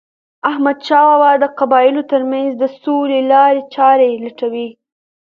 [0.49, 4.67] احمدشاه بابا د قبایلو ترمنځ د سولې لارې چارې لټولې.